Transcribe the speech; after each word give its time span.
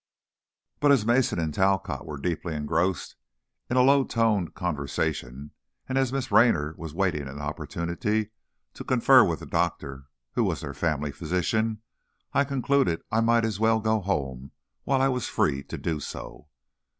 But 0.79 0.91
as 0.91 1.05
Mason 1.05 1.37
and 1.37 1.53
Talcott 1.53 2.07
were 2.07 2.17
deeply 2.17 2.55
engrossed 2.55 3.15
in 3.69 3.77
a 3.77 3.83
low 3.83 4.03
toned 4.03 4.55
conversation 4.55 5.51
and 5.87 5.95
as 5.95 6.11
Miss 6.11 6.31
Raynor 6.31 6.73
was 6.75 6.95
waiting 6.95 7.27
an 7.27 7.37
opportunity 7.37 8.31
to 8.73 8.83
confer 8.83 9.23
with 9.23 9.41
the 9.41 9.45
doctor, 9.45 10.05
who 10.31 10.43
was 10.43 10.61
their 10.61 10.73
family 10.73 11.11
physician, 11.11 11.83
I 12.33 12.45
concluded 12.45 13.03
I 13.11 13.21
might 13.21 13.45
as 13.45 13.59
well 13.59 13.79
go 13.79 13.99
home 14.01 14.53
while 14.85 15.03
I 15.03 15.07
was 15.07 15.27
free 15.27 15.61
to 15.65 15.77
do 15.77 15.99
so. 15.99 16.47